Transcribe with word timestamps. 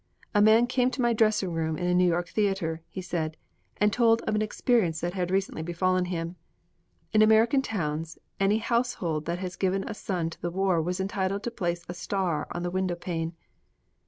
'A 0.33 0.41
man 0.41 0.65
came 0.65 0.89
to 0.89 0.99
my 0.99 1.13
dressing 1.13 1.53
room 1.53 1.77
in 1.77 1.85
a 1.85 1.93
New 1.93 2.07
York 2.07 2.27
theater,' 2.27 2.81
he 2.89 3.03
said, 3.03 3.37
'and 3.77 3.93
told 3.93 4.23
of 4.23 4.33
an 4.33 4.41
experience 4.41 4.99
that 4.99 5.13
had 5.13 5.29
recently 5.29 5.61
befallen 5.61 6.05
him. 6.05 6.37
In 7.13 7.21
American 7.21 7.61
towns, 7.61 8.17
any 8.39 8.57
household 8.57 9.25
that 9.25 9.37
had 9.37 9.59
given 9.59 9.87
a 9.87 9.93
son 9.93 10.31
to 10.31 10.41
the 10.41 10.49
war 10.49 10.81
was 10.81 10.99
entitled 10.99 11.43
to 11.43 11.51
place 11.51 11.85
a 11.87 11.93
star 11.93 12.47
on 12.49 12.63
the 12.63 12.71
window 12.71 12.95
pane. 12.95 13.35